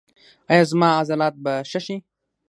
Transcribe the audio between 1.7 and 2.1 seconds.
شي؟